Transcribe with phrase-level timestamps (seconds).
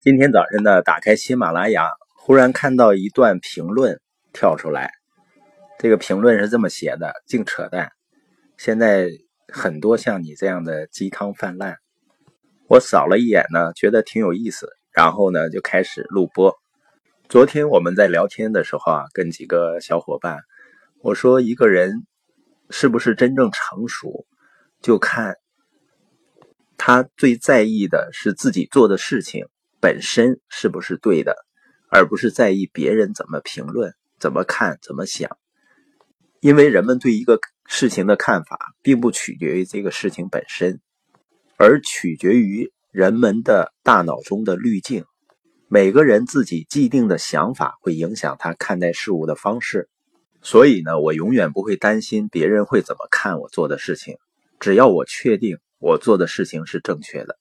[0.00, 4.00] 今天早晨呢，打开喜马拉雅，忽然看到一段评论
[4.32, 4.92] 跳出来。
[5.76, 7.90] 这个评论是这么写的：“净扯淡！
[8.56, 9.08] 现在
[9.52, 11.78] 很多像你这样的鸡汤泛滥。”
[12.70, 16.54] 我扫了一眼呢，觉得挺有意思，然后呢就开始录播。
[17.28, 20.38] 昨天我们在聊天的时候啊，跟几个小伙伴
[21.02, 22.06] 我说，一个人
[22.70, 24.26] 是不是真正成熟，
[24.80, 25.34] 就看
[26.76, 29.48] 他最在意的是自己做的事情。
[29.80, 31.36] 本身是不是对的，
[31.90, 35.36] 而不是在意别人怎么评论、怎么看、怎么想。
[36.40, 40.80] 因为人们对一个事情的看法，并不取决于这个事情本身，
[41.56, 45.04] 而取决于人们的大脑中的滤镜。
[45.68, 49.88] 每个人自己既定的想法会影响他看待事物的方式。
[50.40, 54.16] 所以呢，我永远不会担心别人会怎么看我做的事情，
[54.60, 57.36] 只要我确定我做的事情是正确的。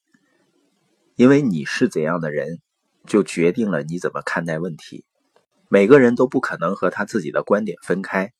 [1.17, 2.59] 因为你是怎样的人，
[3.07, 5.03] 就决定了你怎么看待问题。
[5.67, 8.33] 每个人都不可能和他自己的观点分开，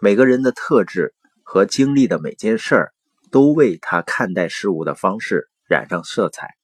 [0.00, 2.92] 每个人的特质和经历的每件事儿，
[3.30, 6.56] 都为他看待事物的方式染上色彩。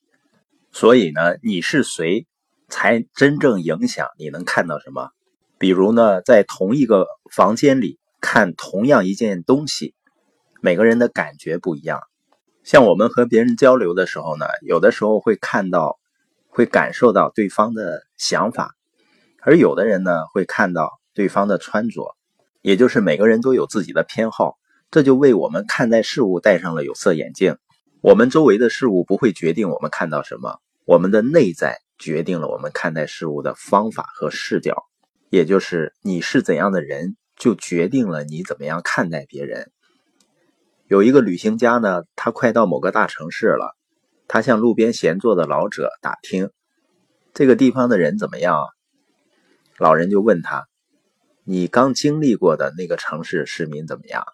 [0.73, 2.27] 所以呢，你是谁，
[2.69, 5.11] 才真正影响你能看到什么。
[5.57, 9.95] 比如呢，在同一个房间里看同样一件东西，
[10.61, 12.01] 每个人的感觉不一样。
[12.65, 16.01] 像我们和别人交流的时候呢，有的时候会看到、
[16.49, 18.75] 会感受到对方的想法，
[19.43, 22.17] 而有的人呢会看到对方的穿着，
[22.63, 24.57] 也就是每个人都有自己的偏好，
[24.91, 27.59] 这就为我们看待事物戴上了有色眼镜。
[28.01, 34.85] 我们周围的事物不会决定我们看到什么，我们的内在决定了我们看待事物的方法和视角，
[35.29, 39.71] 也就是你是怎样的人，就决定了你怎么样看待别人。
[40.87, 43.75] 有一个旅行家呢，他快到某个大城市了，
[44.29, 46.51] 他向路边闲坐的老者打听
[47.33, 48.67] 这个地方的人怎么样。
[49.79, 50.67] 老人就问他
[51.43, 54.27] ：“你刚经历过的那个城市市民怎么样？”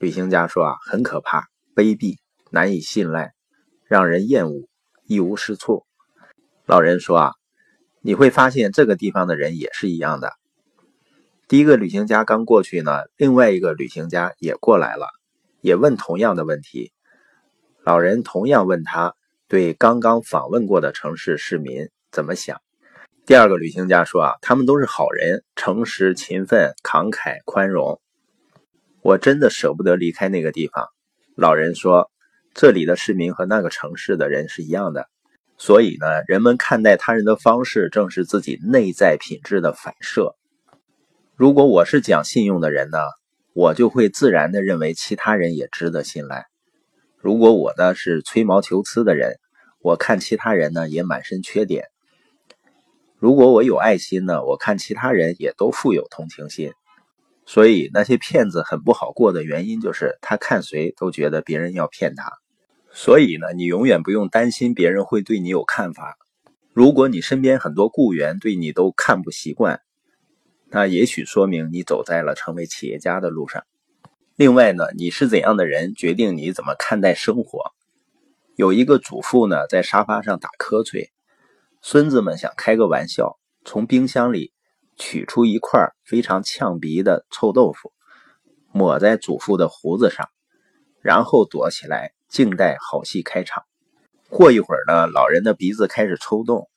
[0.00, 1.46] 旅行家说：“啊，很可怕，
[1.76, 2.16] 卑鄙，
[2.50, 3.32] 难以信赖，
[3.86, 4.66] 让人厌恶，
[5.06, 5.86] 一无是处。”
[6.66, 7.32] 老人说：“啊，
[8.00, 10.32] 你会发现这个地方的人也是一样的。”
[11.46, 15.06] 第一个旅行家刚过去呢，另外一个旅行家也过来了。
[15.62, 16.92] 也问同样的问题，
[17.84, 19.14] 老人同样问他
[19.46, 22.60] 对刚刚访问过的城市市民怎么想。
[23.24, 28.00] 第二个旅行家说：“啊，他们都是好人，诚实、勤奋、慷慨、宽容。
[29.02, 30.88] 我真的舍不得离开那个地方。”
[31.36, 32.10] 老人说
[32.54, 35.06] ：“这里的市民和那个城市的人是一样的，
[35.58, 40.34] 所以呢，人们看待他人的方式正是自己内在品质的反射。
[41.36, 42.98] 如果我是讲信用的人呢？”
[43.54, 46.46] 我就会自然的认为其他人也值得信赖。
[47.18, 49.38] 如果我呢是吹毛求疵的人，
[49.80, 51.88] 我看其他人呢也满身缺点。
[53.18, 56.72] 如果我有爱心呢，我看其他人也都富有同情心。
[57.44, 62.32] 所以那些骗子很不好过的原因就是他看谁都觉得别人要骗他。
[62.90, 66.16] 所以呢，你永远不用担心别人会对你有看法。
[66.72, 69.82] 如果你身边很多雇员对你都看不习惯。
[70.74, 73.62] 那也许说明你走在了成为企业家的路上。
[74.36, 77.72] 另外呢，你是怎样的人，决定你怎么看待生活。
[78.56, 81.12] 有一个祖父呢，在沙发上打瞌睡，
[81.82, 84.54] 孙子们想开个玩笑，从冰箱里
[84.96, 87.92] 取出一块非常呛鼻的臭豆腐，
[88.72, 90.30] 抹在祖父的胡子上，
[91.02, 93.64] 然后躲起来，静待好戏开场。
[94.30, 96.70] 过一会儿呢，老人的鼻子开始抽动，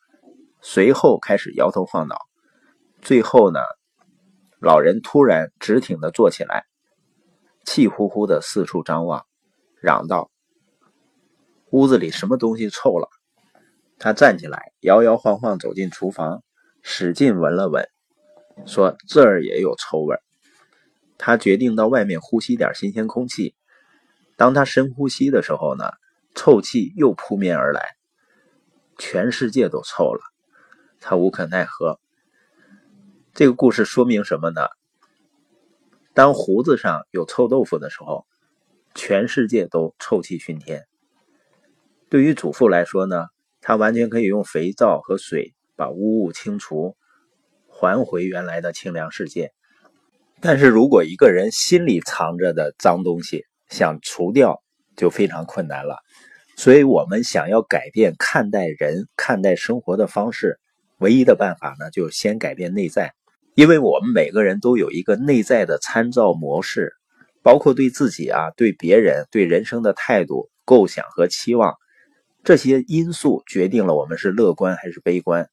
[0.59, 2.17] 随后开始摇头晃脑，
[3.01, 3.61] 最后呢。
[4.65, 6.65] 老人突然直挺的坐起来，
[7.67, 9.23] 气呼呼的四处张望，
[9.79, 10.31] 嚷道
[11.69, 13.07] ：“屋子里什么东西臭了？”
[13.99, 16.41] 他站起来，摇摇晃晃走进厨房，
[16.81, 17.87] 使劲闻了闻，
[18.65, 20.17] 说：“这儿也有臭味。”
[21.19, 23.53] 他决定到外面呼吸点新鲜空气。
[24.35, 25.91] 当他深呼吸的时候呢，
[26.33, 27.97] 臭气又扑面而来，
[28.97, 30.21] 全世界都臭了。
[30.99, 31.99] 他无可奈何。
[33.35, 34.61] 这个故事说明什么呢？
[36.13, 38.25] 当胡子上有臭豆腐的时候，
[38.93, 40.85] 全世界都臭气熏天。
[42.09, 43.25] 对于祖父来说呢，
[43.59, 46.95] 他完全可以用肥皂和水把污物清除，
[47.67, 49.51] 还回原来的清凉世界。
[50.39, 54.63] 但是如果一个人心里藏着的脏东西想除掉，
[54.95, 55.97] 就非常困难了。
[56.55, 60.57] 所以，我们想要改变看待人、看待生活的方式，
[60.99, 63.13] 唯一的办法呢，就先改变内在。
[63.55, 66.91] 因为我们每个人都有一个内在的参照模式，
[67.41, 71.73] 包括对自己啊、对别人、对人生的态度、构想和期望，
[72.43, 75.49] 这些因素决定了我们是乐观还是悲观，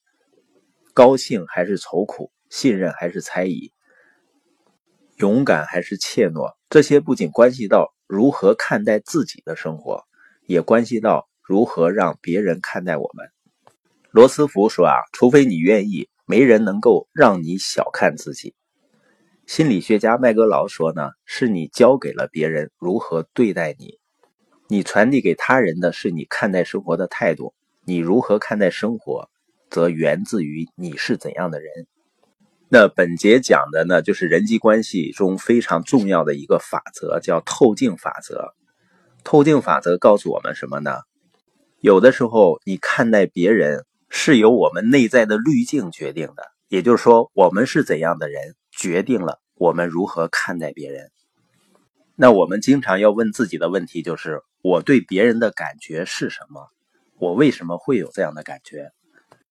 [0.95, 3.71] 高兴还是愁苦，信任还是猜疑，
[5.19, 6.55] 勇敢还是怯懦。
[6.69, 10.03] 这些不仅关系到如何看待自己的生活，
[10.45, 13.29] 也关系到如何让别人看待我们。
[14.11, 18.55] 罗斯福说啊，除非你愿意，没人能够让你小看自己。
[19.47, 23.99] 心理学家麦格劳说呢，是你教给了别人如何对待你。
[24.67, 27.53] 你传递给他人的是你看待生活的态度，
[27.85, 29.29] 你如何看待生活，
[29.69, 31.69] 则源自于你是怎样的人。
[32.71, 38.55] 那本节讲的呢，就是人际关系中非常重要的一个法则，叫透镜法则。
[39.23, 40.93] 透镜法则告诉我们什么呢？
[41.81, 43.85] 有的时候，你看待别人
[44.15, 51.11] 是由我们内在的滤镜决定的，也就是说，我们是怎样的人，决定了我们如何看待别人。
[52.15, 54.43] 那我们经常要问自己的问题就是。
[54.65, 56.69] 我对别人的感觉是什么？
[57.19, 58.93] 我为什么会有这样的感觉？